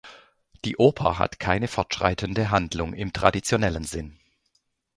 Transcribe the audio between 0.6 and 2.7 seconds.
Die Oper hat keine fortschreitende